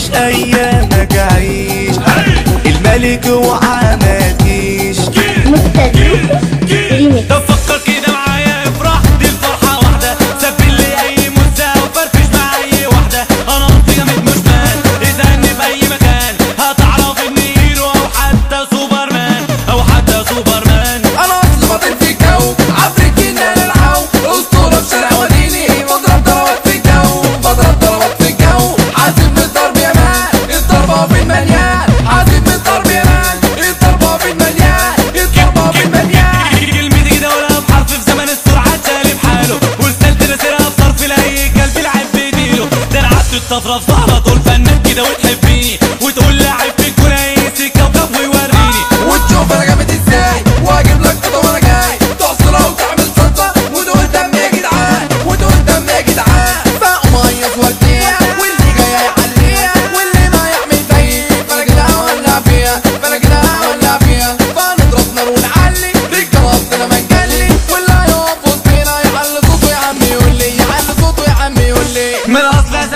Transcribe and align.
عيش 0.00 0.10
أيامك 0.10 1.16
عيش. 1.32 1.96
الملك 2.66 3.26
وعمد 3.26 4.39
تتضرب 43.32 43.80
ظهره 43.80 44.18
طول 44.18 44.40
فنك 44.40 44.82
كده 44.82 45.02
وتحبيه 45.02 45.78
وتقول 46.02 46.38
لعيب 46.38 46.69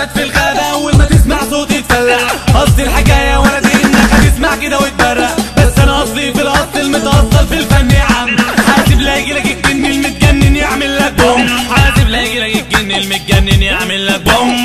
قاعد 0.05 0.17
في 0.17 0.23
الغابة 0.23 0.59
أول 0.71 0.95
ما 0.97 1.05
تسمع 1.05 1.37
صوتي 1.49 1.81
تفلع 1.81 2.17
قصدي 2.61 2.83
الحكاية 2.83 3.37
وأنا 3.37 3.59
دي 3.59 3.73
إنك 3.83 3.95
هتسمع 4.13 4.55
كده 4.55 4.77
وتبرق 4.79 5.35
بس 5.57 5.79
أنا 5.79 6.03
أصلي 6.03 6.33
في 6.33 6.41
الأصل 6.41 6.79
المتأصل 6.79 7.47
في 7.47 7.53
الفن 7.53 7.91
يا 7.91 8.01
عم. 8.01 8.35
حاسب 8.67 8.99
لاقي 9.01 9.33
لك 9.33 9.45
الجن 9.45 9.85
المتجنن 9.85 10.55
يعمل 10.55 10.95
لك 10.97 11.13
بوم. 11.13 11.47
حاسب 11.75 12.07
لاقي 12.09 12.39
لك 12.39 12.55
الجن 12.73 12.91
المتجنن 12.91 13.61
يعمل 13.63 14.05
لك 14.07 14.21
بوم. 14.21 14.64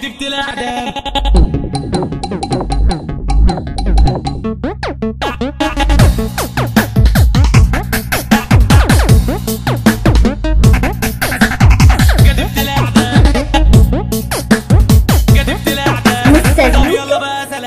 سمعت 0.00 0.04
ابتلاء 0.04 0.50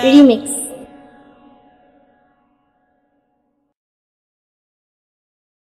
Remix 0.03 0.62